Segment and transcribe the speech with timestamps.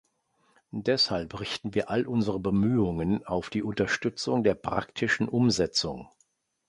[0.73, 6.09] Deshalb richten wir all unsere Bemühungen auf die Unterstützung der praktischen Umsetzung.